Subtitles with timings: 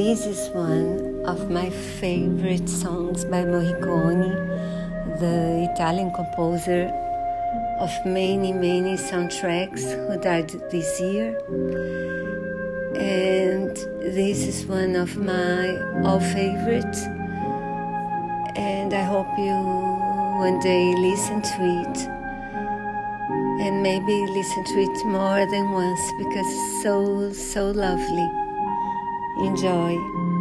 [0.00, 4.32] This is one of my favorite songs by Morricone,
[5.20, 6.88] the Italian composer
[7.78, 11.36] of many, many soundtracks who died this year.
[12.96, 13.76] And
[14.16, 17.02] this is one of my all favorites.
[18.56, 19.58] And I hope you
[20.40, 21.96] one day listen to it
[23.60, 28.49] and maybe listen to it more than once because it's so, so lovely.
[29.40, 30.39] Enjoy.